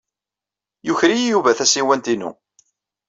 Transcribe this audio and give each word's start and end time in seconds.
Yuker-iyi 0.87 1.29
Yuba 1.31 1.57
tasiwant-inu. 1.57 2.31